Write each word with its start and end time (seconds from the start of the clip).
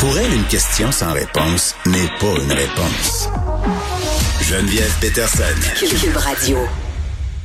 Pour 0.00 0.16
elle, 0.16 0.32
une 0.32 0.46
question 0.46 0.90
sans 0.90 1.12
réponse 1.12 1.74
n'est 1.84 2.08
pas 2.18 2.42
une 2.42 2.52
réponse. 2.52 3.28
Geneviève 4.40 4.90
Peterson. 4.98 5.42
Cube 5.78 6.16
Radio. 6.16 6.56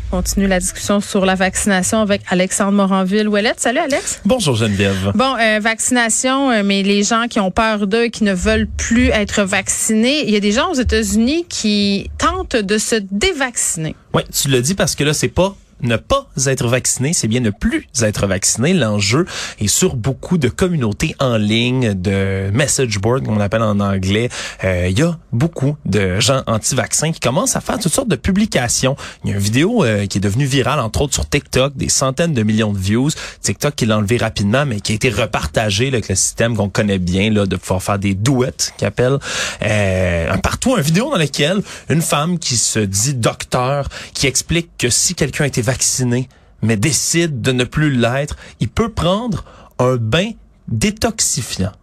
continue 0.10 0.48
la 0.48 0.62
discussion 0.62 1.02
sur 1.02 1.26
la 1.26 1.36
vaccination 1.36 2.00
avec 2.00 2.22
Alexandre 2.30 2.72
Moranville-Ouellette. 2.72 3.60
Salut 3.60 3.80
Alex. 3.80 4.22
Bonjour 4.24 4.56
Geneviève. 4.56 5.12
Bon, 5.16 5.36
euh, 5.36 5.60
vaccination, 5.60 6.50
euh, 6.50 6.64
mais 6.64 6.82
les 6.82 7.04
gens 7.04 7.26
qui 7.30 7.42
ont 7.42 7.52
peur 7.52 7.88
d'eux, 7.88 8.08
qui 8.08 8.24
ne 8.24 8.34
veulent 8.34 8.70
plus 8.78 9.10
être 9.10 9.44
vaccinés, 9.44 10.24
il 10.24 10.30
y 10.30 10.38
a 10.38 10.40
des 10.40 10.54
gens 10.54 10.72
aux 10.72 10.76
États-Unis 10.76 11.46
qui 11.50 12.10
tentent 12.18 12.56
de 12.56 12.78
se 12.78 12.96
dévacciner. 13.12 13.98
Oui, 14.14 14.22
tu 14.34 14.48
le 14.48 14.62
dis 14.62 14.76
parce 14.76 14.96
que 14.96 15.04
là, 15.04 15.14
c'est 15.14 15.28
pas 15.28 15.58
ne 15.82 15.98
pas 15.98 16.28
être 16.48 16.68
vacciné, 16.68 17.14
c'est 17.14 17.28
bien 17.28 17.40
ne 17.40 17.50
plus 17.50 17.88
être 18.02 18.28
vacciné. 18.28 18.74
L'enjeu 18.74 19.26
est 19.60 19.68
sur 19.68 19.96
beaucoup 19.96 20.38
de 20.38 20.50
communautés 20.50 21.16
en 21.20 21.38
ligne, 21.38 21.94
de 21.94 22.50
message 22.54 23.00
board, 23.00 23.26
comme 23.26 23.38
on 23.38 23.42
appelle 23.42 23.62
en 23.62 23.80
anglais. 23.80 24.30
Euh, 24.64 24.88
il 24.90 24.98
y 24.98 25.02
a 25.02 25.18
beaucoup 25.32 25.78
de 25.86 26.20
gens 26.20 26.44
anti-vaccins 26.48 27.12
qui 27.12 27.20
commencent 27.20 27.56
à 27.56 27.62
faire 27.62 27.80
toutes 27.80 27.94
sortes 27.94 28.08
de 28.08 28.16
publications. 28.16 28.96
Il 29.24 29.30
y 29.30 29.34
a 29.34 29.36
une 29.36 29.42
vidéo 29.42 29.84
euh, 29.84 30.06
qui 30.08 30.18
est 30.18 30.22
devenue 30.22 30.46
virale, 30.46 30.80
entre 30.80 31.02
autres 31.02 31.14
sur 31.14 31.28
TikTok, 31.28 31.76
des 31.76 31.90
centaines 31.90 32.34
de 32.34 32.44
millions 32.44 32.74
de 32.74 32.80
views. 32.80 33.10
TikTok 33.42 33.76
qui 33.76 33.86
l'a 33.86 33.98
enlevé 33.98 34.18
rapidement, 34.18 34.66
mais 34.66 34.80
qui 34.80 34.92
a 34.92 34.96
été 34.96 35.10
repartagé 35.10 35.92
là, 35.92 35.98
avec 35.98 36.10
le 36.10 36.16
système 36.16 36.56
qu'on 36.56 36.70
connaît 36.70 37.00
bien, 37.00 37.30
là, 37.32 37.46
de 37.46 37.56
pouvoir 37.56 37.84
faire 37.84 38.00
des 38.00 38.14
duets, 38.14 38.72
qui 38.78 38.86
appellent 38.86 39.20
euh, 39.62 40.38
partout, 40.38 40.78
une 40.78 40.84
vidéo 40.84 41.10
dans 41.10 41.18
laquelle 41.18 41.62
une 41.90 42.02
femme 42.02 42.40
qui 42.40 42.58
se 42.58 42.80
dit 42.80 43.14
docteur, 43.14 43.90
qui 44.14 44.28
explique 44.28 44.70
que 44.78 44.90
si 44.90 45.16
quelqu'un 45.16 45.46
a 45.46 45.48
été 45.48 45.62
vacciné, 45.76 46.30
mais 46.62 46.78
décide 46.78 47.42
de 47.42 47.52
ne 47.52 47.66
plus 47.66 47.92
l'être, 47.92 48.38
il 48.62 48.70
peut 48.70 48.90
prendre 48.90 49.44
un 49.78 49.98
bain 49.98 50.32
détoxifiant. 50.70 51.74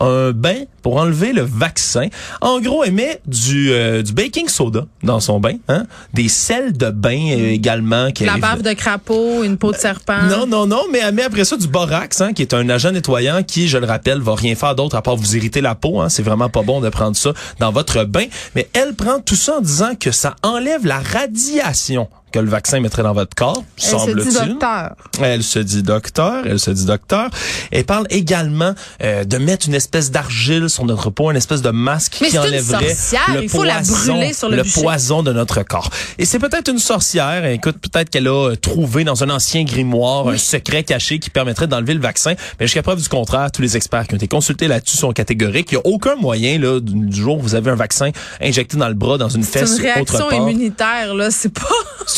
Un 0.00 0.32
bain 0.32 0.64
pour 0.82 0.96
enlever 0.96 1.32
le 1.32 1.42
vaccin. 1.42 2.08
En 2.40 2.58
gros, 2.60 2.82
elle 2.82 2.94
met 2.94 3.20
du, 3.28 3.70
euh, 3.70 4.02
du 4.02 4.12
baking 4.12 4.48
soda 4.48 4.86
dans 5.04 5.20
son 5.20 5.38
bain, 5.38 5.54
hein? 5.68 5.84
des 6.12 6.28
sels 6.28 6.76
de 6.76 6.90
bain 6.90 7.30
euh, 7.30 7.50
également. 7.50 8.10
Qui 8.10 8.24
La 8.24 8.38
bave 8.38 8.62
de 8.62 8.72
crapaud, 8.72 9.44
une 9.44 9.56
peau 9.56 9.70
de 9.70 9.76
serpent. 9.76 10.24
Non, 10.24 10.48
non, 10.48 10.66
non, 10.66 10.82
mais 10.90 10.98
elle 10.98 11.14
met 11.14 11.22
après 11.22 11.44
ça 11.44 11.56
du 11.56 11.68
borax, 11.68 12.20
hein, 12.20 12.32
qui 12.32 12.42
est 12.42 12.54
un 12.54 12.68
agent 12.68 12.90
nettoyant 12.90 13.44
qui, 13.44 13.68
je 13.68 13.78
le 13.78 13.86
rappelle, 13.86 14.18
va 14.18 14.34
rien 14.34 14.56
faire 14.56 14.74
d'autre 14.74 14.96
à 14.96 15.02
part 15.02 15.14
vous 15.14 15.36
irriter 15.36 15.60
la 15.60 15.76
peau. 15.76 16.00
Hein. 16.00 16.08
C'est 16.08 16.24
vraiment 16.24 16.48
pas 16.48 16.62
bon 16.62 16.80
de 16.80 16.88
prendre 16.88 17.16
ça 17.16 17.30
dans 17.60 17.70
votre 17.70 18.02
bain. 18.02 18.24
Mais 18.56 18.68
elle 18.72 18.96
prend 18.96 19.20
tout 19.20 19.36
ça 19.36 19.58
en 19.58 19.60
disant 19.60 19.94
que 19.94 20.10
ça 20.10 20.34
enlève 20.42 20.84
la 20.84 20.98
radiation 20.98 22.08
que 22.36 22.40
le 22.40 22.50
vaccin 22.50 22.80
mettrait 22.80 23.02
dans 23.02 23.14
votre 23.14 23.34
corps, 23.34 23.64
semble-t-il. 23.78 24.18
Elle 24.18 24.32
se 24.32 24.38
dit 24.38 24.48
docteur. 24.50 24.94
Elle 25.22 25.42
se 25.42 25.58
dit 25.58 25.82
docteur, 25.82 26.46
elle 26.46 26.58
se 26.58 26.70
dit 26.70 26.84
docteur. 26.84 27.30
Elle 27.72 27.84
parle 27.84 28.06
également 28.10 28.74
euh, 29.02 29.24
de 29.24 29.38
mettre 29.38 29.68
une 29.68 29.74
espèce 29.74 30.10
d'argile 30.10 30.68
sur 30.68 30.84
notre 30.84 31.08
peau, 31.08 31.30
une 31.30 31.38
espèce 31.38 31.62
de 31.62 31.70
masque 31.70 32.18
Mais 32.20 32.28
qui 32.28 32.38
enlèverait 32.38 32.94
le 33.34 33.42
Il 33.42 33.48
faut 33.48 33.64
la 33.64 33.80
brûler 33.80 34.34
sur 34.34 34.50
le, 34.50 34.58
le 34.58 34.64
poison 34.64 35.22
de 35.22 35.32
notre 35.32 35.62
corps. 35.62 35.88
Et 36.18 36.26
c'est 36.26 36.38
peut-être 36.38 36.70
une 36.70 36.78
sorcière, 36.78 37.46
écoute, 37.46 37.76
peut-être 37.78 38.10
qu'elle 38.10 38.28
a 38.28 38.50
euh, 38.50 38.56
trouvé 38.56 39.04
dans 39.04 39.24
un 39.24 39.30
ancien 39.30 39.64
grimoire 39.64 40.28
un 40.28 40.36
secret 40.36 40.82
caché 40.82 41.18
qui 41.18 41.30
permettrait 41.30 41.68
d'enlever 41.68 41.94
le 41.94 42.00
vaccin, 42.00 42.34
mais 42.60 42.66
jusqu'à 42.66 42.82
preuve 42.82 43.00
du 43.00 43.08
contraire, 43.08 43.50
tous 43.50 43.62
les 43.62 43.78
experts 43.78 44.08
qui 44.08 44.12
ont 44.12 44.18
été 44.18 44.28
consultés 44.28 44.68
là-dessus 44.68 44.98
sont 44.98 45.12
catégoriques. 45.12 45.72
Il 45.72 45.76
n'y 45.76 45.80
a 45.80 45.86
aucun 45.86 46.16
moyen 46.16 46.58
là 46.58 46.80
du 46.80 47.16
jour 47.16 47.38
où 47.38 47.40
vous 47.40 47.54
avez 47.54 47.70
un 47.70 47.76
vaccin 47.76 48.10
injecté 48.42 48.76
dans 48.76 48.88
le 48.88 48.94
bras, 48.94 49.16
dans 49.16 49.30
une 49.30 49.42
fesse 49.42 49.70
ou 49.70 49.74
autre 49.76 49.80
part. 49.80 49.86
C'est 49.86 50.12
une 50.12 50.28
réaction 50.28 50.30
immunitaire 50.30 51.14
là, 51.14 51.30
c'est 51.30 51.52
pas 51.52 51.62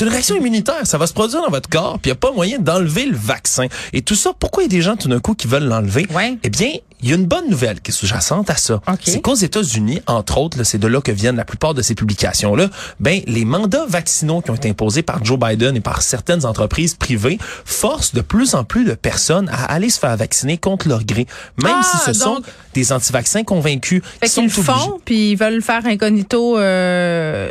une 0.09 0.15
réaction 0.15 0.37
immunitaire. 0.37 0.87
Ça 0.87 0.99
va 0.99 1.07
se 1.07 1.13
produire 1.13 1.43
dans 1.43 1.51
votre 1.51 1.69
corps, 1.69 1.99
puis 1.99 2.11
il 2.11 2.13
n'y 2.13 2.19
a 2.19 2.21
pas 2.21 2.33
moyen 2.33 2.59
d'enlever 2.59 3.07
le 3.07 3.17
vaccin. 3.17 3.67
Et 3.93 4.03
tout 4.03 4.15
ça, 4.15 4.33
pourquoi 4.39 4.63
il 4.63 4.67
y 4.67 4.75
a 4.75 4.77
des 4.79 4.83
gens 4.83 4.97
tout 4.97 5.09
d'un 5.09 5.21
coup 5.21 5.35
qui 5.35 5.47
veulent 5.47 5.65
l'enlever? 5.65 6.07
Ouais. 6.15 6.39
Eh 6.43 6.51
bien, 6.51 6.71
il 7.01 7.09
y 7.09 7.13
a 7.13 7.17
une 7.17 7.27
bonne 7.27 7.49
nouvelle 7.49 7.81
qui 7.81 7.91
est 7.91 7.95
sous-jacente 7.95 8.51
à 8.51 8.57
ça. 8.57 8.81
C'est 9.05 9.21
qu'aux 9.21 9.35
États-Unis, 9.35 10.01
entre 10.07 10.39
autres, 10.39 10.65
c'est 10.65 10.79
de 10.79 10.89
là 10.89 11.01
que 11.01 11.13
viennent 11.13 11.37
la 11.37 11.45
plupart 11.45 11.75
de 11.75 11.83
ces 11.83 11.95
publications-là, 11.95 12.71
ben, 12.99 13.21
les 13.27 13.45
mandats 13.45 13.87
vaccinaux 13.87 14.41
qui 14.41 14.51
ont 14.51 14.55
été 14.55 14.69
imposés 14.69 15.03
par 15.03 15.25
Joe 15.25 15.39
Biden 15.39 15.77
et 15.77 15.81
par 15.81 16.03
certaines 16.03 16.45
entreprises 16.45 16.95
privées 16.95 17.39
forcent 17.65 18.15
de 18.15 18.21
plus 18.21 18.55
en 18.55 18.65
plus 18.65 18.85
de 18.85 18.95
personnes 18.95 19.49
à 19.51 19.67
aller 19.67 19.91
se 19.91 20.01
faire 20.01 20.17
vacciner 20.17 20.59
contre 20.59 20.89
leur 20.89 21.05
gré, 21.05 21.27
même 21.63 21.77
ah, 21.77 21.83
si 21.83 22.05
ce 22.05 22.13
sont 22.13 22.41
des 22.79 22.93
anti-vaccins 22.93 23.45
convaincus. 23.45 24.03
Fait 24.21 24.29
qu'ils 24.29 24.45
le 24.45 24.49
font, 24.51 25.01
puis 25.05 25.33
ils 25.33 25.37
veulent 25.37 25.63
faire 25.63 25.85
incognito 25.87 26.59
euh, 26.59 27.49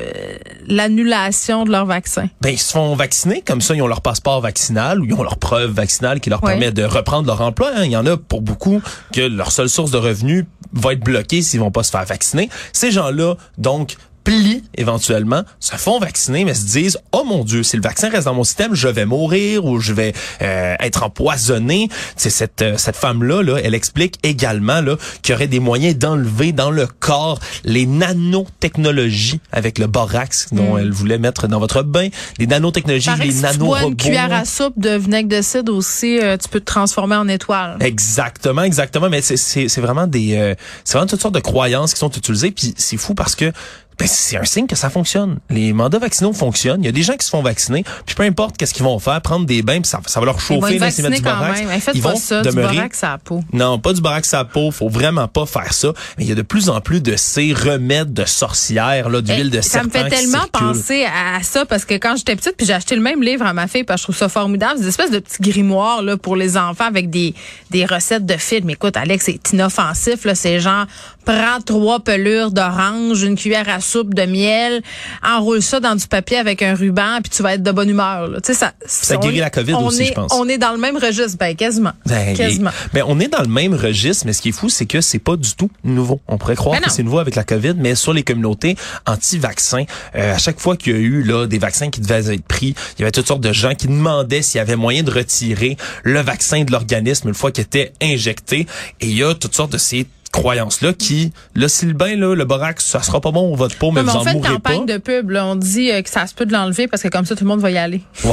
l'annulation 0.68 1.64
de 1.66 1.72
leur 1.72 1.86
vaccin. 1.86 2.28
Ben, 2.42 2.50
ils 2.50 2.60
se 2.60 2.72
font 2.72 2.96
vacciner, 2.96 3.42
comme 3.46 3.62
ça, 3.62 3.74
ils 3.76 3.82
ont 3.82 3.88
leur 3.88 4.02
passeport 4.02 4.42
vaccinal 4.42 5.00
ou 5.02 5.06
ils 5.06 5.14
ont 5.14 5.24
leur 5.24 5.38
preuve 5.38 5.72
vaccinale 5.72 6.20
qui 6.20 6.30
leur 6.30 6.44
Ouais. 6.44 6.52
permet 6.52 6.72
de 6.72 6.84
reprendre 6.84 7.28
leur 7.28 7.42
emploi. 7.42 7.72
hein. 7.76 7.84
Il 7.86 7.92
y 7.92 7.98
en 7.98 8.06
a 8.06 8.16
pour 8.18 8.42
beaucoup 8.42 8.82
que 9.14 9.22
leur 9.22 9.52
seule 9.52 9.70
source 9.70 9.92
de 9.92 9.98
revenus 9.98 10.46
va 10.74 10.94
être 10.94 11.00
bloquée 11.04 11.42
s'ils 11.42 11.60
vont 11.60 11.72
pas 11.72 11.84
se 11.84 11.92
faire 11.92 12.06
vacciner. 12.06 12.50
Ces 12.74 12.92
gens-là, 12.92 13.36
donc, 13.58 13.96
plient 14.28 14.64
éventuellement, 14.76 15.44
se 15.62 15.76
font 15.78 16.00
vacciner, 16.00 16.44
mais 16.44 16.54
se 16.54 16.66
disent 16.66 16.98
oh 17.14 17.24
mon 17.24 17.46
Dieu, 17.46 17.64
si 17.64 17.78
le 17.78 17.82
vaccin 17.82 18.10
reste 18.10 18.26
dans 18.26 18.34
mon 18.34 18.44
système, 18.44 18.76
je 18.76 18.90
vais 18.90 19.06
mourir 19.06 19.64
ou 19.64 19.80
je 19.80 19.94
vais 19.94 20.14
euh, 20.42 20.76
être 20.80 21.04
empoisonné. 21.04 21.88
C'est 22.18 22.30
cette 22.30 22.62
euh, 22.62 22.78
cette 22.78 22.98
femme 22.98 23.24
là, 23.24 23.42
là, 23.42 23.58
elle 23.64 23.74
explique 23.74 24.20
également 24.24 24.82
là 24.82 24.98
qu'il 25.22 25.34
y 25.34 25.36
aurait 25.36 25.48
des 25.48 25.62
moyens 25.62 25.98
d'enlever 25.98 26.52
dans 26.52 26.72
le 26.72 26.88
corps 26.88 27.40
les 27.64 27.86
nanotechnologies 27.86 29.40
avec 29.54 29.80
le 29.80 29.88
borax 29.88 30.48
dont 30.52 30.78
elle 30.78 30.92
voulait 30.92 31.20
mettre 31.20 31.48
dans 31.48 31.60
votre 31.60 31.84
bain, 31.84 32.10
les 32.38 32.48
nanotechnologies, 32.48 33.10
les 33.20 33.32
si 33.32 33.44
tu 33.44 33.58
bois 33.60 33.80
nanorobots. 33.80 33.90
une 33.90 33.96
cuillère 33.96 34.34
à 34.34 34.44
soupe 34.44 34.78
de 34.78 34.98
vinaigre 34.98 35.30
de 35.30 35.42
cidre 35.42 35.74
aussi, 35.74 36.20
euh, 36.20 36.36
tu 36.36 36.50
peux 36.50 36.60
te 36.60 36.66
transformer 36.66 37.16
en 37.16 37.30
étoile. 37.30 37.78
Exactement, 37.80 38.64
exactement. 38.64 39.10
Mais 39.10 39.22
c'est 39.22 39.38
c'est 39.38 39.70
c'est 39.70 39.82
vraiment 39.82 40.08
des 40.08 40.36
euh, 40.36 40.56
c'est 40.84 40.98
vraiment 40.98 41.08
toutes 41.08 41.22
sortes 41.22 41.36
de 41.36 41.40
croyances 41.40 41.94
qui 41.94 42.00
sont 42.00 42.12
utilisées. 42.12 42.52
Puis 42.52 42.74
c'est 42.78 42.98
fou 42.98 43.14
parce 43.14 43.36
que 43.36 43.54
ben, 44.00 44.08
c'est 44.08 44.38
un 44.38 44.44
signe 44.46 44.68
que 44.68 44.76
ça 44.76 44.90
fonctionne. 44.90 45.40
Les 45.50 45.74
mandats 45.74 46.00
vaccinaux 46.00 46.34
fonctionnent. 46.34 46.84
Il 46.84 46.86
y 46.86 46.90
a 46.90 46.92
des 46.92 47.02
gens 47.04 47.16
qui 47.16 47.26
se 47.26 47.32
font 47.32 47.42
vacciner. 47.42 47.84
Puis 48.06 48.16
peu 48.16 48.24
importe 48.24 48.58
qu'est-ce 48.58 48.74
qu'ils 48.74 48.84
vont 48.84 49.00
faire, 49.00 49.20
prendre 49.22 49.46
des 49.46 49.62
bains, 49.64 49.82
puis 49.82 49.90
ça, 49.90 50.00
ça 50.06 50.20
va 50.20 50.28
leur 50.28 50.36
Ils 50.36 50.56
vont 50.56 50.62
chauffer, 50.62 50.74
mettent 50.74 50.82
vaccinés 50.82 51.10
du 51.18 51.22
borax. 51.22 51.62
même. 51.62 51.82
Faites 51.82 51.96
Ils 51.96 52.02
pas 52.02 52.12
vont 52.12 52.16
ça, 52.18 52.42
demeurer. 52.42 52.68
du 52.70 52.76
borax 52.78 53.04
à 53.04 53.10
la 53.10 53.18
peau. 53.18 53.44
Non, 53.54 53.80
pas 53.80 53.94
du 53.94 54.02
borax 54.02 54.34
à 54.34 54.38
la 54.38 54.46
peau. 54.46 54.72
Faut 54.72 54.90
vraiment 54.90 55.28
pas 55.28 55.46
faire 55.46 55.74
ça. 55.74 55.94
Mais 56.18 56.26
il 56.26 56.30
y 56.30 56.32
a 56.32 56.36
de 56.36 56.42
plus 56.42 56.70
en 56.70 56.80
plus 56.82 57.02
de 57.02 57.16
ces 57.16 57.54
remèdes 57.54 58.14
de 58.14 58.26
sorcières, 58.26 59.10
là, 59.10 59.22
d'huile 59.22 59.50
de 59.50 59.62
ça 59.62 59.84
me 59.84 59.90
serpent 59.90 60.10
fait 60.10 60.16
tellement 60.16 60.46
penser 60.52 61.06
à 61.06 61.42
ça 61.44 61.66
parce 61.66 61.86
que 61.86 61.96
quand 61.96 62.16
j'étais 62.18 62.36
petite, 62.36 62.56
puis 62.58 62.66
j'ai 62.66 62.74
acheté 62.74 62.96
le 62.96 63.02
même 63.02 63.22
livre 63.24 63.46
à 63.46 63.54
ma 63.54 63.68
fille, 63.68 63.84
parce 63.84 64.02
que 64.02 64.14
je 64.14 64.14
trouve 64.14 64.18
ça 64.18 64.30
formidable, 64.30 64.80
des 64.80 64.88
espèces 64.88 65.12
de 65.12 65.20
petits 65.20 65.42
grimoires 65.42 66.02
là 66.02 66.18
pour 66.18 66.36
les 66.36 66.58
enfants 66.58 66.86
avec 66.86 67.10
des 67.10 67.34
des 67.72 67.86
recettes 67.86 68.26
de 68.26 68.38
films. 68.38 68.70
Écoute, 68.70 68.96
Alex, 68.98 69.26
c'est 69.26 69.54
inoffensif 69.54 70.26
là, 70.26 70.36
c'est 70.36 70.60
genre 70.60 70.86
prends 71.26 71.60
trois 71.66 72.00
pelures 72.00 72.52
d'orange, 72.52 73.22
une 73.24 73.36
cuillère 73.36 73.68
à 73.68 73.80
soupe 73.88 74.14
de 74.14 74.24
miel, 74.24 74.82
enroule 75.24 75.62
ça 75.62 75.80
dans 75.80 75.96
du 75.96 76.08
papier 76.08 76.38
avec 76.38 76.62
un 76.62 76.76
ruban, 76.76 77.20
puis 77.22 77.30
tu 77.30 77.42
vas 77.44 77.54
être 77.56 77.64
de 77.64 77.72
bonne 77.72 77.90
humeur. 77.90 78.28
là. 78.28 78.40
Tu 78.42 78.54
sais 78.54 78.60
ça 78.86 79.18
guérit 79.18 79.38
est- 79.38 79.42
la 79.42 79.50
COVID 79.50 79.74
aussi, 79.74 80.04
est, 80.04 80.06
je 80.08 80.14
pense. 80.14 80.32
On 80.34 80.48
est 80.48 80.58
dans 80.58 80.72
le 80.72 80.78
même 80.78 80.98
registre, 80.98 81.38
ben 81.40 81.56
quasiment. 81.56 81.94
Ben, 82.06 82.36
quasiment. 82.36 82.70
et- 82.70 82.90
ben, 82.94 83.04
on 83.08 83.20
est 83.20 83.28
dans 83.28 83.42
le 83.42 83.48
même 83.48 83.74
registre, 83.74 84.26
mais 84.26 84.34
ce 84.34 84.42
qui 84.42 84.50
est 84.50 84.52
fou, 84.54 84.70
c'est 84.70 84.86
que 84.86 85.02
c'est 85.02 85.20
pas 85.20 85.36
du 85.36 85.54
tout 85.56 85.70
nouveau. 85.84 86.20
On 86.28 86.38
pourrait 86.38 86.56
croire 86.56 86.80
Ben 86.80 86.86
que 86.86 86.92
c'est 86.92 87.04
nouveau 87.04 87.20
avec 87.20 87.36
la 87.36 87.44
COVID, 87.44 87.74
mais 87.78 87.96
sur 87.96 88.14
les 88.14 88.24
communautés 88.24 88.76
anti-vaccins, 89.06 89.86
euh, 90.16 90.36
à 90.36 90.38
chaque 90.38 90.60
fois 90.60 90.76
qu'il 90.78 90.94
y 90.94 90.96
a 90.96 91.00
eu 91.00 91.24
là 91.24 91.48
des 91.48 91.58
vaccins 91.60 91.90
qui 91.90 92.02
devaient 92.02 92.34
être 92.34 92.46
pris, 92.46 92.76
il 92.98 93.02
y 93.02 93.04
avait 93.04 93.12
toutes 93.12 93.28
sortes 93.28 93.42
de 93.42 93.54
gens 93.54 93.74
qui 93.74 93.88
demandaient 93.88 94.42
s'il 94.42 94.58
y 94.60 94.62
avait 94.62 94.76
moyen 94.76 95.04
de 95.04 95.12
retirer 95.12 95.78
le 96.04 96.22
vaccin 96.22 96.64
de 96.64 96.72
l'organisme 96.72 97.28
une 97.30 97.34
fois 97.34 97.52
qu'il 97.52 97.64
était 97.64 97.94
injecté. 98.02 98.68
Et 99.02 99.08
il 99.08 99.18
y 99.18 99.24
a 99.24 99.34
toutes 99.34 99.56
sortes 99.56 99.72
de 99.72 99.78
ces 99.78 100.06
croyances-là 100.32 100.94
qui, 100.94 101.32
le 101.56 101.68
bain, 101.94 102.16
là, 102.16 102.36
le 102.36 102.46
borax, 102.46 102.86
ça 102.86 103.02
sera 103.02 103.22
pas 103.22 103.32
bon 103.32 103.48
pour 103.48 103.56
votre 103.58 103.76
peau, 103.78 103.92
mais 103.92 104.02
vous 104.02 104.10
on 104.10 104.16
en 104.18 104.24
fait 104.24 104.32
une 104.32 104.38
mourrez 104.38 104.50
pas. 104.60 104.72
campagne 104.74 104.86
de 104.86 104.98
pub. 104.98 105.30
Là. 105.32 105.46
On 105.46 105.56
dit 105.56 105.92
euh, 105.92 106.02
que 106.02 106.10
ça 106.10 106.28
se 106.28 106.34
peut 106.34 106.46
de 106.46 106.54
l'enlever 106.54 106.88
parce 106.88 107.02
que 107.04 107.08
comme 107.08 107.26
ça, 107.26 107.36
tout 107.36 107.44
le 107.44 107.50
monde 107.50 107.60
va 107.62 107.72
y 107.72 107.78
aller. 107.78 108.02
Ouais, 108.24 108.32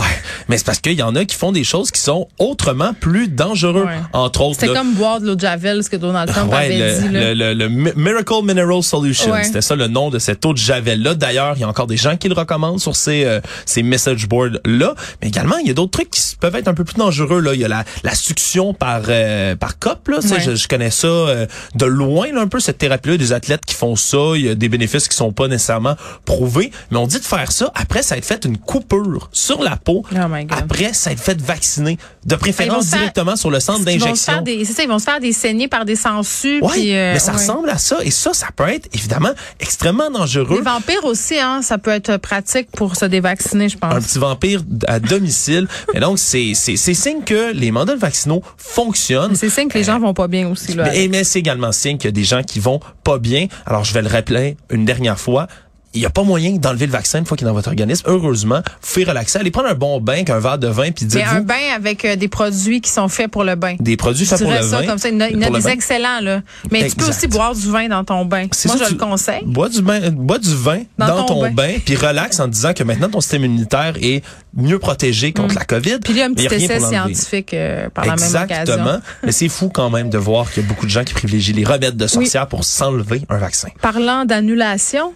mais 0.49 0.59
c'est 0.59 0.67
parce 0.67 0.81
qu'il 0.81 0.93
y 0.95 1.03
en 1.03 1.15
a 1.17 1.25
qui 1.25 1.37
font 1.37 1.53
des 1.53 1.65
choses 1.65 1.91
qui 1.91 2.01
sont 2.01 2.29
autrement 2.39 2.95
plus 2.95 3.29
dangereux. 3.29 3.85
Ouais. 3.85 3.99
Entre 4.13 4.41
autres, 4.43 4.61
C'était 4.61 4.73
comme 4.75 4.95
boire 4.95 5.21
de 5.21 5.27
l'eau 5.27 5.35
de 5.35 5.41
Javel, 5.41 5.83
ce 5.85 5.91
que 5.91 5.97
Donald 5.97 6.31
Trump 6.31 6.51
Ouais, 6.53 6.59
avait 6.67 6.79
le, 6.79 6.99
dit. 7.01 7.09
Là. 7.15 7.21
le, 7.21 7.35
le- 7.35 7.55
le 7.55 7.69
Mi- 7.69 7.93
Miracle 7.97 8.43
Mineral 8.45 8.83
Solution, 8.83 9.33
Ouais. 9.33 9.45
c'était 9.45 9.63
ça 9.63 9.75
le 9.77 9.87
nom 9.89 10.11
de 10.11 10.19
cette 10.19 10.45
eau 10.47 10.53
de 10.53 10.59
javel 10.59 11.03
là. 11.03 11.15
D'ailleurs, 11.15 11.55
il 11.57 11.61
y 11.61 11.65
a 11.65 11.69
encore 11.69 11.87
des 11.87 11.97
gens 11.97 12.17
qui 12.17 12.29
le 12.29 12.35
recommandent 12.35 12.81
sur 12.81 12.97
ces 12.97 13.25
euh, 13.25 13.41
ces 13.67 13.83
message 13.83 14.29
boards 14.29 14.59
là, 14.65 14.95
mais 15.23 15.29
également 15.29 15.57
il 15.59 15.67
y 15.69 15.71
a 15.71 15.75
d'autres 15.75 15.91
trucs 15.93 16.11
qui 16.11 16.21
peuvent 16.41 16.57
être 16.57 16.69
un 16.69 16.75
peu 16.75 16.85
plus 16.85 16.97
dangereux 16.97 17.41
là. 17.41 17.55
Il 17.55 17.61
y 17.61 17.65
a 17.65 17.69
la, 17.69 17.85
la 18.03 18.15
succion 18.15 18.75
par 18.75 19.03
euh, 19.09 19.57
par 19.57 19.79
cop 19.79 20.09
là, 20.09 20.21
Ça, 20.21 20.39
je, 20.39 20.55
je 20.55 20.69
connais 20.69 20.91
ça 20.91 21.07
euh, 21.07 21.47
de 21.75 21.84
loin 21.87 22.33
là, 22.33 22.41
un 22.41 22.49
peu 22.49 22.61
cette 22.61 22.79
thérapie 22.79 23.11
là, 23.11 23.17
des 23.17 23.33
athlètes 23.33 23.65
qui 23.65 23.75
font 23.75 23.97
ça, 23.97 24.19
il 24.35 24.43
y 24.43 24.49
a 24.49 24.55
des 24.55 24.69
bénéfices 24.69 25.09
qui 25.09 25.17
sont 25.17 25.33
pas 25.33 25.49
nécessairement 25.49 25.97
prouvés, 26.25 26.71
mais 26.91 26.99
on 26.99 27.07
dit 27.07 27.19
de 27.21 27.25
faire 27.25 27.53
ça 27.53 27.71
après 27.75 28.03
ça 28.03 28.17
être 28.17 28.25
fait 28.25 28.45
une 28.45 28.59
coupure 28.59 29.29
sur 29.33 29.63
la 29.63 29.77
peau, 29.77 30.05
Oh 30.13 30.17
my 30.29 30.45
God. 30.45 30.59
après 30.59 30.93
ça 30.93 31.13
être 31.13 31.21
fait 31.21 31.41
vacciner, 31.41 31.99
de 32.27 32.35
préférence 32.37 32.87
faire- 32.87 32.99
directement 33.01 33.37
sur 33.37 33.51
le 33.51 33.61
centre 33.61 33.85
d'injection. 33.85 34.15
c'est 34.47 34.65
ça, 34.73 34.83
ils 34.83 34.89
vont 34.89 34.99
se 34.99 35.05
faire 35.05 35.21
des 35.21 35.33
saignées 35.33 35.69
par 35.69 35.85
des 35.85 35.97
sangsues. 35.97 36.61
Puis, 36.73 36.95
euh, 36.95 37.13
mais 37.15 37.19
ça 37.19 37.33
ouais. 37.33 37.39
ressemble 37.39 37.69
à 37.71 37.79
ça. 37.79 37.99
Et 38.03 38.11
ça, 38.11 38.33
ça 38.35 38.49
peut 38.55 38.69
être 38.69 38.89
évidemment 38.95 39.31
extrêmement 39.61 40.11
dangereux. 40.11 40.57
Les 40.59 40.63
vampires 40.63 41.05
aussi, 41.05 41.39
hein, 41.39 41.61
ça 41.63 41.79
peut 41.79 41.91
être 41.91 42.17
pratique 42.17 42.71
pour 42.73 42.97
se 42.97 43.05
dévacciner, 43.05 43.69
je 43.69 43.77
Un 43.83 43.89
pense. 43.91 44.05
petit 44.07 44.19
vampire 44.19 44.63
à 44.87 45.01
domicile. 45.01 45.69
Et 45.95 46.01
donc, 46.01 46.19
c'est 46.19 46.53
c'est 46.55 46.77
c'est 46.77 46.95
signe 46.95 47.23
que 47.25 47.53
les 47.53 47.71
mandats 47.71 47.97
vaccinaux 47.97 48.43
fonctionnent. 48.57 49.35
C'est 49.35 49.51
signe 49.51 49.69
que 49.69 49.79
les 49.79 49.85
gens 49.85 49.99
vont 49.99 50.15
pas 50.15 50.29
bien 50.29 50.49
aussi. 50.49 50.75
Là, 50.75 50.85
Mais, 50.93 51.09
mais 51.09 51.25
c'est 51.25 51.39
également 51.39 51.73
signe 51.75 51.99
qu'il 51.99 52.09
y 52.09 52.09
a 52.09 52.13
des 52.13 52.25
gens 52.25 52.43
qui 52.43 52.61
vont 52.61 52.81
pas 53.03 53.19
bien. 53.19 53.49
Alors, 53.67 53.85
je 53.85 53.93
vais 53.93 54.03
le 54.03 54.09
rappeler 54.09 54.57
une 54.71 54.85
dernière 54.85 55.19
fois 55.19 55.47
il 55.95 56.01
n'y 56.01 56.07
a 56.07 56.11
pas 56.11 56.25
moyen 56.25 56.57
d'enlever 56.57 56.87
le 56.87 56.93
vaccin 56.93 57.21
une 57.21 57.27
fois 57.27 57.37
qu'il 57.37 57.47
est 57.47 57.51
dans 57.51 57.55
votre 57.55 57.69
organisme. 57.69 58.03
Heureusement, 58.07 58.63
vous 58.83 58.93
pouvez 58.93 59.05
relaxer. 59.05 59.39
Allez 59.39 59.53
prendre 59.53 59.69
un 59.69 59.75
bon 59.75 60.01
bain, 60.01 60.23
un 60.29 60.39
verre 60.41 60.59
de 60.59 60.67
vin, 60.67 60.91
puis 60.91 61.07
dites-vous... 61.07 61.19
Mais 61.19 61.39
un 61.39 61.41
bain 61.41 61.55
avec 61.75 62.05
euh, 62.05 62.17
des 62.17 62.29
produits 62.29 62.81
qui 62.81 62.91
sont 62.91 63.09
faits 63.09 63.31
pour 63.31 63.45
le 63.45 63.55
bain. 63.55 63.77
Des 63.79 63.97
produits 63.97 64.27
faits 64.27 64.43
pour 64.43 64.51
le 64.51 64.63
ça 64.63 64.81
vin. 64.81 64.87
comme 64.87 64.99
ça. 64.99 65.09
Il 65.09 65.15
y 65.15 65.17
en 65.17 65.21
a, 65.21 65.29
il 65.29 65.41
y 65.41 65.47
en 65.47 65.55
a 65.55 65.59
des 65.59 65.69
excellents, 65.69 66.21
là. 66.21 66.43
Mais 66.71 66.89
tu 66.89 66.97
peux 66.97 67.09
aussi 67.09 67.29
boire 67.29 67.55
du 67.55 67.71
vin 67.71 67.89
dans 67.89 68.05
ton 68.05 68.25
bain. 68.25 68.43
Moi, 68.43 68.77
ça, 68.77 68.85
je 68.85 68.91
le 68.91 68.99
conseille. 68.99 69.45
Bois 69.47 69.69
du, 69.69 69.83
bain, 69.83 70.11
bois 70.11 70.39
du 70.39 70.55
vin 70.55 70.83
Dans 70.99 71.07
dans, 71.07 71.25
ton 71.25 71.35
ton, 71.35 71.43
bain. 71.43 71.51
bain, 71.53 71.73
puis 71.85 71.95
relax 71.95 72.41
en 72.41 72.49
disant 72.49 72.73
que 72.73 72.83
maintenant 72.83 73.09
ton 73.09 73.21
système 73.21 73.45
immunitaire 73.45 73.95
est 74.03 74.23
mieux 74.57 74.79
protégé 74.79 75.33
contre 75.33 75.55
la 75.55 75.65
COVID. 75.65 75.97
Mm. 75.97 76.01
Puis 76.01 76.13
il 76.13 76.19
y 76.19 76.23
a 76.23 76.27
un 76.27 76.33
petit 76.33 76.47
essai 76.47 76.81
scientifique 76.81 77.55
euh, 77.55 77.89
par 77.91 78.05
la 78.05 78.17
même 78.17 78.25
Exactement. 78.25 78.75
occasion. 78.83 79.01
Mais 79.23 79.33
c'est 79.33 79.49
fou 79.49 79.69
quand 79.69 79.91
même 79.91 80.11
de 80.11 80.19
voir 80.19 80.51
qu'il 80.51 80.63
y 80.63 80.67
a 80.67 80.69
beaucoup 80.69 80.87
de 80.87 80.91
gens 80.91 81.05
qui 81.05 81.15
privilégient 81.15 81.53
les 81.53 81.65
remèdes 81.65 81.97
de 81.97 82.07
sorcières 82.07 82.49
pour 82.49 82.65
s'enlever 82.65 83.23
un 83.29 83.39
vaccin. 83.39 83.69
Parlant 83.81 84.25
d'annulation, 84.25 85.13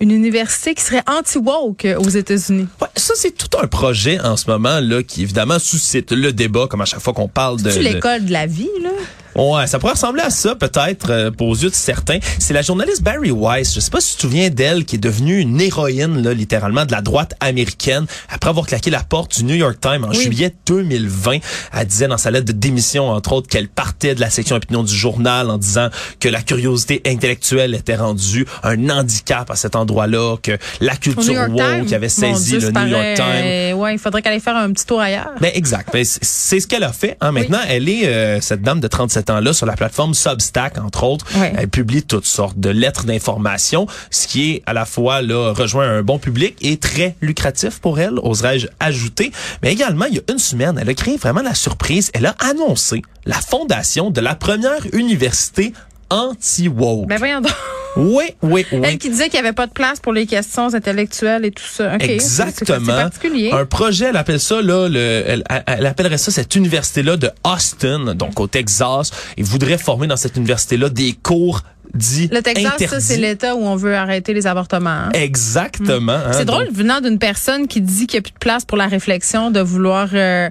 une 0.00 0.10
université 0.10 0.74
qui 0.74 0.82
serait 0.82 1.02
anti-woke 1.08 1.86
aux 1.98 2.08
États-Unis. 2.08 2.68
Ouais, 2.82 2.88
ça, 2.96 3.14
c'est 3.16 3.30
tout 3.36 3.56
un 3.62 3.66
projet 3.66 4.20
en 4.20 4.36
ce 4.36 4.50
moment 4.50 4.80
là 4.80 5.02
qui 5.02 5.22
évidemment 5.22 5.58
suscite 5.58 6.12
le 6.12 6.32
débat, 6.32 6.66
comme 6.68 6.82
à 6.82 6.84
chaque 6.84 7.00
fois 7.00 7.12
qu'on 7.14 7.28
parle 7.28 7.62
de. 7.62 7.70
C'est 7.70 7.78
de- 7.78 7.84
l'école 7.84 8.24
de 8.26 8.32
la 8.32 8.46
vie, 8.46 8.68
là? 8.82 8.90
Ouais, 9.36 9.66
ça 9.66 9.78
pourrait 9.78 9.92
ressembler 9.92 10.22
à 10.22 10.30
ça 10.30 10.54
peut-être 10.54 11.10
euh, 11.10 11.30
aux 11.40 11.54
yeux 11.54 11.70
de 11.70 11.74
certains. 11.74 12.18
C'est 12.38 12.54
la 12.54 12.62
journaliste 12.62 13.02
Barry 13.02 13.30
Weiss. 13.30 13.74
Je 13.74 13.80
sais 13.80 13.90
pas 13.90 14.00
si 14.00 14.12
tu 14.12 14.16
te 14.16 14.20
souviens 14.22 14.50
d'elle, 14.50 14.84
qui 14.84 14.96
est 14.96 14.98
devenue 14.98 15.38
une 15.40 15.60
héroïne 15.60 16.22
là, 16.22 16.32
littéralement 16.32 16.86
de 16.86 16.92
la 16.92 17.02
droite 17.02 17.34
américaine 17.40 18.06
après 18.30 18.50
avoir 18.50 18.66
claqué 18.66 18.90
la 18.90 19.02
porte 19.02 19.36
du 19.36 19.44
New 19.44 19.54
York 19.54 19.78
Times 19.80 20.04
en 20.04 20.08
Oui. 20.10 20.22
juillet 20.22 20.54
2020. 20.66 21.38
Elle 21.74 21.86
disait 21.86 22.08
dans 22.08 22.16
sa 22.18 22.30
lettre 22.30 22.46
de 22.46 22.52
démission 22.52 23.08
entre 23.10 23.32
autres 23.32 23.48
qu'elle 23.48 23.68
partait 23.68 24.14
de 24.14 24.20
la 24.20 24.30
section 24.30 24.56
opinion 24.56 24.82
du 24.82 24.94
journal 24.94 25.50
en 25.50 25.58
disant 25.58 25.88
que 26.20 26.28
la 26.28 26.40
curiosité 26.42 27.02
intellectuelle 27.06 27.74
était 27.74 27.96
rendue 27.96 28.46
un 28.62 28.88
handicap 28.88 29.50
à 29.50 29.56
cet 29.56 29.76
endroit-là, 29.76 30.36
que 30.42 30.56
la 30.80 30.96
culture 30.96 31.34
woke 31.50 31.86
qui 31.86 31.94
avait 31.94 32.08
saisi 32.08 32.58
Dieu, 32.58 32.60
le 32.60 32.70
New 32.70 32.86
York 32.88 33.14
Times. 33.16 33.78
Ouais, 33.78 33.92
il 33.94 33.98
faudrait 33.98 34.22
qu'elle 34.22 34.32
aille 34.32 34.40
faire 34.40 34.56
un 34.56 34.72
petit 34.72 34.86
tour 34.86 35.00
ailleurs. 35.00 35.32
Ben 35.40 35.50
exact. 35.54 35.90
Ben, 35.92 36.04
c'est- 36.04 36.20
c'est 36.24 36.60
ce 36.60 36.66
qu'elle 36.66 36.84
a 36.84 36.92
fait. 36.92 37.16
Hein. 37.20 37.32
Maintenant, 37.32 37.58
elle 37.68 37.88
est 37.88 38.06
euh, 38.06 38.40
cette 38.40 38.62
dame 38.62 38.80
de 38.80 38.88
37 38.88 39.25
ans 39.30 39.40
là 39.40 39.52
sur 39.52 39.66
la 39.66 39.74
plateforme 39.74 40.14
Substack 40.14 40.78
entre 40.78 41.04
autres. 41.04 41.26
Elle 41.34 41.68
publie 41.68 42.02
toutes 42.02 42.26
sortes 42.26 42.58
de 42.58 42.70
lettres 42.70 43.04
d'information, 43.04 43.86
ce 44.10 44.26
qui 44.26 44.52
est 44.52 44.62
à 44.66 44.72
la 44.72 44.84
fois 44.84 45.22
là 45.22 45.52
rejoint 45.52 45.88
un 45.88 46.02
bon 46.02 46.18
public 46.18 46.56
et 46.60 46.76
très 46.76 47.16
lucratif 47.20 47.80
pour 47.80 48.00
elle, 48.00 48.18
oserais-je 48.22 48.68
ajouter. 48.80 49.32
Mais 49.62 49.72
également, 49.72 50.06
il 50.06 50.16
y 50.16 50.18
a 50.18 50.32
une 50.32 50.38
semaine, 50.38 50.78
elle 50.80 50.88
a 50.88 50.94
créé 50.94 51.16
vraiment 51.16 51.42
la 51.42 51.54
surprise. 51.54 52.10
Elle 52.14 52.26
a 52.26 52.34
annoncé 52.38 53.02
la 53.24 53.40
fondation 53.40 54.10
de 54.10 54.20
la 54.20 54.34
première 54.34 54.86
université 54.92 55.72
anti-woke. 56.10 57.08
Ben 57.08 57.18
voyons 57.18 57.40
donc. 57.40 57.52
Oui, 57.96 58.24
oui, 58.42 58.66
oui. 58.72 58.80
Elle 58.84 58.98
qui 58.98 59.08
disait 59.10 59.28
qu'il 59.28 59.40
n'y 59.40 59.46
avait 59.46 59.54
pas 59.54 59.66
de 59.66 59.72
place 59.72 60.00
pour 60.00 60.12
les 60.12 60.26
questions 60.26 60.74
intellectuelles 60.74 61.44
et 61.44 61.50
tout 61.50 61.62
ça. 61.64 61.96
Exactement. 61.96 62.78
C'est 62.86 62.92
particulier? 62.92 63.50
Un 63.52 63.64
projet, 63.66 64.06
elle 64.06 64.16
appelle 64.16 64.40
ça 64.40 64.60
là, 64.62 64.88
le, 64.88 64.98
elle, 65.26 65.44
elle- 65.48 65.62
elle 65.66 65.86
appellerait 65.86 66.18
ça 66.18 66.30
cette 66.30 66.54
université-là 66.54 67.16
de 67.16 67.30
Austin, 67.44 68.14
donc 68.14 68.38
au 68.40 68.46
Texas, 68.46 69.10
et 69.36 69.42
voudrait 69.42 69.78
former 69.78 70.06
dans 70.06 70.16
cette 70.16 70.36
université-là 70.36 70.88
des 70.88 71.14
cours 71.22 71.62
Le 71.94 72.40
Texas, 72.40 72.64
ça, 72.64 72.74
interdits. 72.74 73.04
c'est 73.04 73.16
l'État 73.16 73.54
où 73.56 73.60
on 73.64 73.76
veut 73.76 73.94
arrêter 73.96 74.34
les 74.34 74.46
avortements. 74.46 74.90
hein. 74.90 75.10
Exactement. 75.14 76.12
hein, 76.12 76.32
C'est 76.32 76.44
drôle 76.44 76.66
donc- 76.66 76.74
venant 76.74 77.00
d'une 77.00 77.18
personne 77.18 77.68
qui 77.68 77.80
dit 77.80 78.06
qu'il 78.06 78.18
n'y 78.18 78.20
a 78.20 78.22
plus 78.22 78.32
de 78.32 78.38
place 78.38 78.64
pour 78.64 78.76
la 78.76 78.86
réflexion, 78.86 79.50
de 79.50 79.60
vouloir 79.60 80.08
euh, 80.12 80.50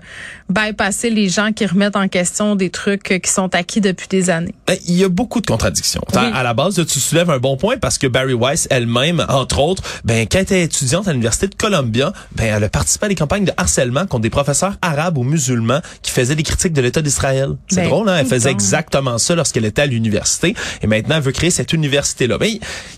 bypasser 0.50 1.10
les 1.10 1.30
gens 1.30 1.52
qui 1.52 1.66
remettent 1.66 1.96
en 1.96 2.08
question 2.08 2.56
des 2.56 2.70
trucs 2.70 3.12
euh, 3.12 3.18
qui 3.20 3.32
sont 3.32 3.54
acquis 3.56 3.82
depuis 3.82 4.08
des 4.08 4.30
années. 4.30 4.54
Ben, 4.68 4.78
Il 4.88 4.96
y 4.96 5.04
a 5.04 5.10
beaucoup 5.10 5.42
de 5.42 5.48
contradictions. 5.48 6.02
Oui. 6.14 6.20
À 6.34 6.44
la 6.44 6.54
base, 6.54 6.76
tu 6.88 7.00
soulèves 7.00 7.30
un 7.30 7.40
bon 7.40 7.58
point 7.58 7.78
parce 7.78 7.98
que 7.98 8.08
Barry 8.08 8.34
Weiss 8.34 8.68
elle-même, 8.70 9.26
entre 9.30 9.60
autres, 9.60 9.84
ben, 10.04 10.26
quand 10.30 10.38
elle 10.38 10.44
était 10.44 10.64
étudiante 10.64 11.08
à 11.08 11.12
l'université 11.12 11.48
de 11.48 11.56
Columbia, 11.56 12.14
ben, 12.36 12.56
elle 12.56 12.64
a 12.64 12.70
participé 12.70 13.06
à 13.06 13.10
des 13.10 13.16
campagnes 13.16 13.46
de 13.46 13.52
harcèlement 13.58 14.06
contre 14.06 14.22
des 14.22 14.30
professeurs 14.30 14.76
arabes 14.82 15.18
ou 15.18 15.24
musulmans 15.24 15.80
qui 16.02 16.12
faisaient 16.12 16.36
des 16.36 16.44
critiques 16.44 16.74
de 16.74 16.82
l'État 16.82 17.02
d'Israël. 17.02 17.50
C'est 17.68 17.78
Ben, 17.78 17.90
drôle, 17.90 18.10
hein? 18.10 18.18
Elle 18.20 18.26
faisait 18.28 18.50
donc. 18.50 18.62
exactement 18.62 19.18
ça 19.18 19.36
lorsqu'elle 19.36 19.66
était 19.66 19.82
à 19.84 19.86
l'université 19.86 20.56
et 20.82 20.88
maintenant 20.88 21.20
veut 21.26 21.32
créer 21.32 21.50
cette 21.50 21.74
université-là. 21.74 22.38
Ben, 22.38 22.50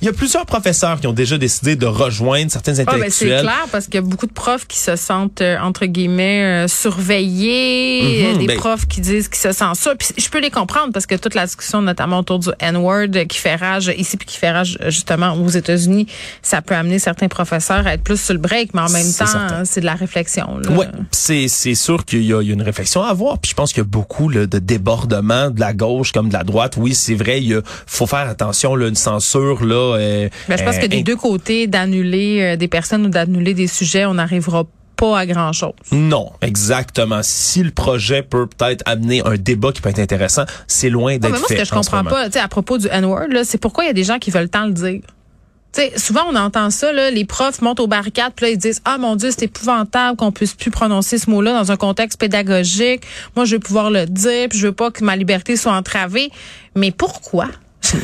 il 0.01 0.06
y 0.06 0.09
a 0.09 0.13
plusieurs 0.13 0.45
professeurs 0.45 1.00
qui 1.00 1.07
ont 1.07 1.13
déjà 1.13 1.38
décidé 1.38 1.75
de 1.75 1.85
rejoindre 1.85 2.51
certains 2.51 2.74
Ah, 2.79 2.83
ben, 2.85 2.85
c'est 3.09 3.25
intellectuels. 3.25 3.41
clair 3.41 3.65
parce 3.71 3.85
qu'il 3.85 3.95
y 3.95 4.00
a 4.00 4.01
beaucoup 4.01 4.27
de 4.27 4.33
profs 4.33 4.68
qui 4.68 4.77
se 4.77 4.95
sentent 4.95 5.41
euh, 5.41 5.57
entre 5.59 5.85
guillemets 5.85 6.65
euh, 6.65 6.68
surveillés, 6.68 8.01
Mhm, 8.31 8.35
euh, 8.35 8.38
des 8.39 8.47
ben- 8.47 8.57
profs 8.57 8.88
qui 8.88 9.01
disent 9.01 9.27
qu'ils 9.27 9.38
se 9.38 9.51
sentent 9.51 9.75
ça. 9.77 9.95
Puis 9.95 10.09
je 10.18 10.29
peux 10.29 10.39
les 10.39 10.51
comprendre 10.51 10.91
parce 10.94 11.06
que 11.06 11.15
toute 11.15 11.33
la 11.35 11.45
discussion, 11.45 11.81
notamment 11.81 12.19
autour 12.19 12.39
du 12.39 12.50
N-word, 12.59 13.25
qui 13.27 13.38
fait 13.38 13.56
rage 13.56 13.91
ici 13.97 14.18
puis 14.18 14.25
qui 14.27 14.38
fait 14.38 14.51
rage 14.51 14.77
euh, 14.81 14.89
justement 14.89 15.33
aux 15.33 15.50
États-Unis, 15.50 16.07
ça 16.41 16.62
peut 16.62 16.75
amener 16.75 17.00
certains 17.00 17.27
professeurs 17.27 17.85
à 17.88 17.94
être 17.94 18.03
plus 18.03 18.19
sur 18.21 18.33
le 18.33 18.39
break, 18.39 18.73
mais 18.73 18.81
en 18.81 18.89
même 18.89 19.03
C'est 19.03 19.23
temps, 19.25 19.63
c'est 19.65 19.81
de 19.81 19.85
la 19.85 19.95
réflexion. 19.95 20.59
Ouais, 20.69 20.88
c'est 21.12 21.47
c'est 21.47 21.75
sûr 21.75 22.06
qu'il 22.06 22.23
y, 22.23 22.33
a 22.33 22.41
il 22.41 22.47
y 22.47 22.51
a 22.51 22.53
une 22.53 22.62
réflexion 22.62 23.03
à 23.03 23.07
avoir. 23.09 23.39
Puis 23.39 23.51
je 23.51 23.56
pense 23.56 23.71
qu'il 23.73 23.80
y 23.81 23.85
a 23.85 23.89
beaucoup 23.89 24.30
là, 24.30 24.45
de 24.45 24.59
débordements 24.59 25.50
de 25.50 25.59
la 25.59 25.73
gauche 25.73 26.12
comme 26.12 26.30
de 26.30 26.33
la 26.33 26.44
droite. 26.44 26.75
Oui, 26.77 26.94
c'est 26.95 27.15
vrai, 27.15 27.41
il 27.41 27.62
faut 27.85 28.06
faire 28.07 28.17
attention 28.25 28.75
là, 28.75 28.88
une 28.88 28.96
censure 28.96 29.64
là. 29.66 29.98
euh, 29.98 30.30
Ben, 30.48 30.58
je 30.58 30.64
pense 30.64 30.75
euh, 30.75 30.80
que 30.80 30.86
des 30.88 31.00
in- 31.00 31.02
deux 31.04 31.16
côtés, 31.16 31.68
d'annuler 31.68 32.42
euh, 32.42 32.56
des 32.56 32.68
personnes 32.68 33.06
ou 33.06 33.10
d'annuler 33.10 33.54
des 33.54 33.68
sujets, 33.68 34.06
on 34.06 34.16
n'arrivera 34.16 34.64
pas 34.96 35.19
à 35.19 35.25
grand 35.28 35.54
chose. 35.54 35.74
Non, 35.92 36.31
exactement. 36.42 37.19
Si 37.22 37.62
le 37.62 37.69
projet 37.69 38.24
peut 38.24 38.48
peut-être 38.48 38.81
amener 38.88 39.22
un 39.25 39.36
débat 39.38 39.72
qui 39.72 39.81
peut 39.81 39.90
être 39.90 40.00
intéressant, 40.00 40.46
c'est 40.66 40.90
loin 40.90 41.14
d'être 41.18 41.24
mais 41.31 41.38
moi, 41.38 41.40
ce 41.40 41.46
fait 41.54 41.54
que 41.60 41.60
je 41.66 41.69
ce 41.69 41.74
comprends 41.75 42.04
pas, 42.04 42.25
tu 42.25 42.31
sais, 42.31 42.40
à 42.40 42.48
propos 42.48 42.80
du 42.80 42.88
N-word, 42.90 43.28
là, 43.30 43.44
c'est 43.44 43.60
pourquoi 43.60 43.84
il 43.84 43.88
y 43.88 43.90
a 43.92 43.94
des 43.94 44.04
gens 44.04 44.18
qui 44.18 44.31
veulent 44.31 44.50
tant 44.50 44.66
le 44.66 44.72
dire? 44.74 45.02
Souvent, 45.98 46.22
on 46.31 46.36
entend 46.36 46.72
ça, 46.72 46.92
là, 46.92 47.12
les 47.12 47.24
profs 47.25 47.62
montent 47.62 47.80
aux 47.80 47.86
barricades, 47.88 48.34
puis 48.36 48.48
là, 48.48 48.52
ils 48.52 48.58
disent, 48.58 48.81
ah, 48.86 48.98
mon 48.98 49.16
Dieu, 49.16 49.30
c'est 49.30 49.44
épouvantable 49.44 50.18
qu'on 50.18 50.31
puisse 50.31 50.56
plus 50.56 50.72
prononcer 50.72 51.19
ce 51.19 51.30
mot-là 51.30 51.54
dans 51.54 51.72
un 51.72 51.75
contexte 51.78 52.19
pédagogique. 52.19 53.04
Moi, 53.36 53.46
je 53.46 53.56
veux 53.56 53.60
pouvoir 53.60 53.92
le 53.92 54.08
dire, 54.08 54.50
puis 54.50 54.58
je 54.58 54.66
veux 54.68 54.74
pas 54.74 54.90
que 54.90 55.04
ma 55.04 55.16
liberté 55.16 55.56
soit 55.56 55.74
entravée. 55.74 56.31
Mais 56.75 56.90
pourquoi? 56.90 57.46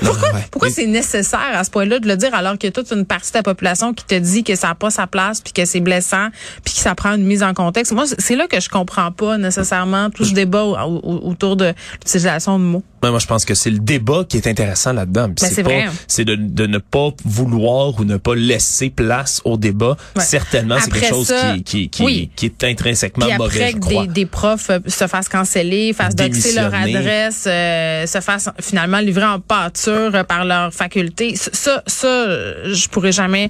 Pourquoi, 0.04 0.32
Ouais. 0.34 0.46
pourquoi 0.50 0.70
c'est 0.70 0.86
nécessaire 0.88 1.40
à 1.54 1.64
ce 1.64 1.70
point-là 1.70 2.00
de 2.00 2.08
le 2.08 2.16
dire 2.16 2.34
alors 2.34 2.58
qu'il 2.58 2.68
y 2.68 2.70
a 2.70 2.72
toute 2.72 2.92
une 2.92 3.06
partie 3.06 3.32
de 3.32 3.38
la 3.38 3.44
population 3.44 3.94
qui 3.94 4.06
te 4.06 4.16
dit 4.16 4.44
que 4.44 4.56
ça 4.56 4.68
n'a 4.70 4.76
pas 4.76 4.90
sa 4.90 5.08
place 5.08 5.42
puis 5.42 5.52
que 5.52 5.66
c'est 5.66 5.82
blessant 5.82 6.28
puis 6.64 6.74
que 6.74 6.80
ça 6.80 6.96
prend 6.96 7.14
une 7.16 7.26
mise 7.26 7.44
en 7.44 7.54
contexte? 7.54 7.92
Moi, 7.92 8.06
c'est- 8.18 8.36
là 8.36 8.48
que 8.48 8.60
je 8.62 8.70
comprends 8.70 9.12
pas 9.12 9.38
nécessairement 9.38 10.10
tout 10.10 10.24
ce 10.26 10.34
débat 10.34 10.64
au- 10.64 10.76
au- 10.78 11.30
autour 11.30 11.56
de 11.58 11.74
l'utilisation 12.00 12.58
de 12.60 12.64
mots. 12.64 12.84
Ouais, 13.04 13.10
moi, 13.10 13.20
je 13.20 13.28
pense 13.28 13.44
que 13.44 13.54
c'est 13.54 13.70
le 13.70 13.80
débat 13.80 14.24
qui 14.28 14.38
est 14.38 14.48
intéressant 14.48 14.94
là-dedans. 14.94 15.28
Ben, 15.28 15.36
c'est 15.38 15.56
pas- 15.62 15.70
vrai. 15.70 15.86
C'est 16.08 16.24
de, 16.24 16.36
de 16.36 16.66
ne 16.66 16.78
pas 16.78 17.10
vouloir 17.26 18.00
ou 18.00 18.06
ne 18.06 18.16
pas 18.16 18.34
laisser 18.36 18.90
place 18.90 19.42
au 19.44 19.58
débat. 19.58 19.98
Ouais. 20.16 20.24
Certainement, 20.24 20.78
c'est 20.82 20.90
quelque 20.92 21.10
chose 21.10 21.28
ça, 21.28 21.54
qui, 21.56 21.64
qui, 21.64 21.90
qui, 21.90 22.04
oui. 22.04 22.32
qui 22.38 22.46
est 22.46 22.64
intrinsèquement 22.64 23.26
Puis 23.28 23.38
mauvais, 23.38 23.62
après 23.64 23.72
je 23.72 23.78
que 23.78 24.06
des, 24.06 24.08
des 24.14 24.26
profs 24.26 24.72
se 24.88 25.08
fassent 25.08 25.28
canceller, 25.28 25.92
fassent 25.92 26.16
doxer 26.16 26.54
leur 26.54 26.74
adresse, 26.74 27.44
euh, 27.48 28.06
se 28.08 28.22
fassent 28.22 28.50
finalement 28.62 29.00
livrer 29.00 29.26
en 29.26 29.42
pâture 29.42 29.73
euh, 29.88 30.24
par 30.24 30.46
leur 30.46 30.74
faculté. 30.74 31.36
Ça, 31.36 31.84
ça, 31.88 32.08
euh, 32.08 32.74
je 32.74 32.88
pourrais 32.90 33.12
jamais 33.12 33.50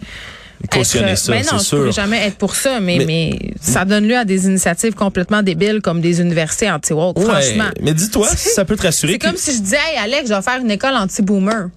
Cautionner 0.71 1.11
être, 1.11 1.17
ça, 1.17 1.31
mais 1.33 1.41
non, 1.41 1.49
c'est 1.51 1.57
je 1.57 1.63
sûr. 1.63 1.77
pourrais 1.79 1.91
jamais 1.91 2.25
être 2.25 2.37
pour 2.37 2.55
ça, 2.55 2.79
mais, 2.79 2.97
Mais- 2.99 3.05
mais, 3.05 3.39
ça 3.59 3.83
donne 3.83 4.07
lieu 4.07 4.15
à 4.17 4.23
des 4.23 4.45
initiatives 4.45 4.93
complètement 4.93 5.43
débiles 5.43 5.81
comme 5.81 5.99
des 5.99 6.21
universités 6.21 6.71
anti-woke, 6.71 7.17
Ouais, 7.19 7.25
franchement. 7.25 7.69
mais 7.81 7.93
dis-toi, 7.93 8.29
si 8.35 8.49
ça 8.55 8.63
peut 8.63 8.77
te 8.77 8.83
rassurer. 8.83 9.13
C'est 9.13 9.19
comme 9.27 9.35
si 9.35 9.53
je 9.55 9.59
disais, 9.61 9.75
hey 9.75 9.97
Alex, 10.01 10.29
je 10.29 10.33
vais 10.33 10.41
faire 10.41 10.59
une 10.61 10.71
école 10.71 10.95
anti-boomer. 10.95 11.67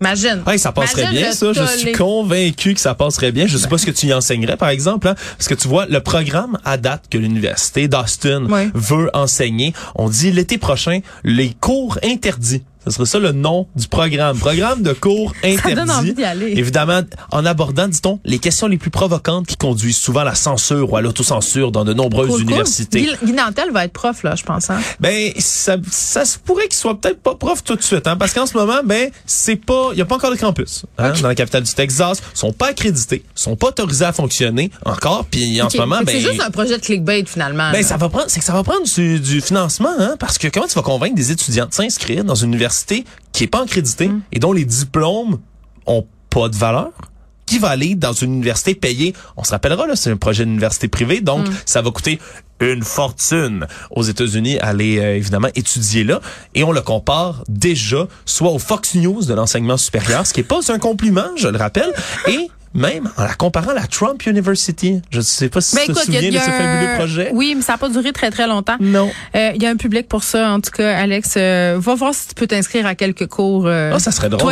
Imagine. 0.00 0.42
Hey, 0.48 0.58
ça 0.58 0.72
passerait 0.72 1.02
Imagine 1.02 1.20
bien, 1.20 1.32
ça. 1.32 1.52
Je 1.52 1.64
suis 1.78 1.92
convaincu 1.92 2.74
que 2.74 2.80
ça 2.80 2.92
passerait 2.96 3.30
bien. 3.30 3.46
Je 3.46 3.56
sais 3.56 3.68
pas 3.68 3.78
ce 3.78 3.86
que 3.86 3.92
tu 3.92 4.06
y 4.06 4.12
enseignerais, 4.12 4.56
par 4.56 4.70
exemple, 4.70 5.06
hein, 5.06 5.14
parce 5.38 5.46
que 5.46 5.54
tu 5.54 5.68
vois, 5.68 5.86
le 5.86 6.00
programme 6.00 6.58
à 6.64 6.76
date 6.76 7.04
que 7.08 7.18
l'université 7.18 7.86
d'Austin 7.86 8.46
Ouais. 8.46 8.68
veut 8.74 9.10
enseigner, 9.14 9.72
on 9.94 10.08
dit 10.08 10.32
l'été 10.32 10.58
prochain, 10.58 10.98
les 11.22 11.50
cours 11.60 12.00
interdits. 12.02 12.64
Ce 12.84 12.90
serait 12.90 13.06
ça 13.06 13.18
le 13.18 13.32
nom 13.32 13.66
du 13.76 13.86
programme. 13.88 14.38
Programme 14.38 14.82
de 14.82 14.92
cours 14.92 15.32
interdits. 15.44 15.74
donne 15.74 15.90
envie 15.90 16.14
d'y 16.14 16.24
aller. 16.24 16.52
Évidemment, 16.56 17.02
en 17.30 17.44
abordant, 17.46 17.88
dit-on, 17.88 18.18
les 18.24 18.38
questions 18.38 18.66
les 18.66 18.78
plus 18.78 18.90
provocantes 18.90 19.46
qui 19.46 19.56
conduisent 19.56 19.98
souvent 19.98 20.20
à 20.20 20.24
la 20.24 20.34
censure 20.34 20.92
ou 20.92 20.96
à 20.96 21.00
l'autocensure 21.00 21.72
dans 21.72 21.84
de 21.84 21.92
nombreuses 21.94 22.28
Cool, 22.28 22.40
cool. 22.42 22.50
universités. 22.50 23.02
Guy, 23.02 23.26
Guy 23.26 23.32
Nantel 23.32 23.70
va 23.72 23.84
être 23.84 23.92
prof, 23.92 24.22
là, 24.22 24.34
je 24.34 24.42
pense. 24.44 24.70
Hein? 24.70 24.80
Ben 25.00 25.32
ça, 25.38 25.76
ça 25.90 26.24
se 26.24 26.38
pourrait 26.38 26.64
qu'il 26.68 26.74
soit 26.78 27.00
peut-être 27.00 27.20
pas 27.20 27.34
prof 27.34 27.62
tout 27.64 27.76
de 27.76 27.82
suite, 27.82 28.06
hein, 28.06 28.16
parce 28.16 28.32
qu'en 28.32 28.46
ce 28.46 28.56
moment, 28.56 28.80
ben 28.84 29.10
c'est 29.26 29.56
pas, 29.56 29.90
il 29.92 29.98
y 29.98 30.02
a 30.02 30.04
pas 30.04 30.16
encore 30.16 30.30
de 30.30 30.36
campus 30.36 30.84
hein, 30.98 31.12
dans 31.20 31.28
la 31.28 31.34
capitale 31.34 31.62
du 31.62 31.72
Texas, 31.74 32.20
Ils 32.34 32.38
sont 32.38 32.52
pas 32.52 32.68
accrédités, 32.68 33.24
sont 33.34 33.56
pas 33.56 33.68
autorisés 33.68 34.04
à 34.04 34.12
fonctionner 34.12 34.70
encore, 34.84 35.24
puis 35.30 35.60
en 35.62 35.70
ce 35.70 35.78
moment, 35.78 35.98
ben 36.04 36.12
c'est 36.14 36.20
juste 36.20 36.40
un 36.40 36.50
projet 36.50 36.76
de 36.78 36.82
clickbait, 36.82 37.24
finalement. 37.26 37.70
ben 37.72 37.80
là. 37.80 37.86
ça 37.86 37.96
va 37.96 38.08
prendre, 38.08 38.26
c'est 38.28 38.40
que 38.40 38.46
ça 38.46 38.52
va 38.52 38.62
prendre 38.62 38.82
du, 38.84 39.20
du 39.20 39.40
financement, 39.40 39.90
hein, 39.98 40.16
parce 40.18 40.38
que 40.38 40.48
comment 40.48 40.66
tu 40.66 40.74
vas 40.74 40.82
convaincre 40.82 41.14
des 41.14 41.30
étudiants 41.32 41.66
de 41.66 41.74
s'inscrire 41.74 42.24
dans 42.24 42.34
une 42.34 42.48
université 42.48 42.71
qui 43.32 43.44
est 43.44 43.48
pas 43.48 43.62
accréditée 43.62 44.08
Mm. 44.08 44.22
et 44.32 44.38
dont 44.38 44.52
les 44.52 44.64
diplômes 44.64 45.38
ont 45.86 46.06
pas 46.30 46.48
de 46.48 46.56
valeur? 46.56 46.90
qui 47.44 47.58
va 47.58 47.68
aller 47.70 47.96
dans 47.96 48.12
une 48.14 48.32
université 48.32 48.74
payée. 48.74 49.14
On 49.36 49.44
se 49.44 49.50
rappellera, 49.50 49.86
là, 49.86 49.94
c'est 49.96 50.10
un 50.10 50.16
projet 50.16 50.44
d'université 50.46 50.88
privée, 50.88 51.20
donc 51.20 51.46
Mm. 51.46 51.52
ça 51.66 51.82
va 51.82 51.90
coûter 51.90 52.18
une 52.60 52.82
fortune 52.82 53.66
aux 53.90 54.04
États-Unis 54.04 54.58
aller 54.60 54.98
euh, 54.98 55.16
évidemment 55.16 55.48
étudier 55.54 56.04
là. 56.04 56.20
Et 56.54 56.62
on 56.64 56.72
le 56.72 56.80
compare 56.80 57.42
déjà 57.48 58.06
soit 58.24 58.50
au 58.52 58.58
Fox 58.58 58.94
News 58.94 59.24
de 59.24 59.34
l'enseignement 59.34 59.76
supérieur, 59.76 60.26
ce 60.26 60.32
qui 60.32 60.40
est 60.40 60.44
pas 60.44 60.60
un 60.72 60.78
compliment, 60.78 61.26
je 61.36 61.48
le 61.48 61.58
rappelle, 61.58 61.92
et 62.28 62.48
même 62.74 63.10
en 63.16 63.22
la 63.24 63.34
comparant 63.34 63.70
à 63.70 63.74
la 63.74 63.86
Trump 63.86 64.24
University. 64.26 65.00
Je 65.10 65.20
sais 65.20 65.48
pas 65.48 65.60
si 65.60 65.76
Ben, 65.76 65.82
tu 65.86 65.92
te 65.92 65.98
souviens 65.98 66.20
de 66.30 66.36
ce 66.36 66.40
fabuleux 66.50 66.94
projet. 66.96 67.30
Oui, 67.34 67.54
mais 67.56 67.62
ça 67.62 67.72
n'a 67.72 67.78
pas 67.78 67.88
duré 67.88 68.12
très, 68.12 68.30
très 68.30 68.46
longtemps. 68.46 68.76
Non. 68.80 69.10
Euh, 69.36 69.52
Il 69.54 69.62
y 69.62 69.66
a 69.66 69.70
un 69.70 69.76
public 69.76 70.08
pour 70.08 70.22
ça, 70.24 70.50
en 70.50 70.60
tout 70.60 70.70
cas, 70.70 70.96
Alex. 70.98 71.34
euh, 71.36 71.76
va 71.78 71.94
voir 71.94 72.14
si 72.14 72.28
tu 72.28 72.34
peux 72.34 72.46
t'inscrire 72.46 72.86
à 72.86 72.94
quelques 72.94 73.26
cours. 73.26 73.66
euh, 73.66 73.92
Ah, 73.94 73.98
ça 73.98 74.10
serait 74.10 74.28
drôle. 74.28 74.40
Toi 74.40 74.50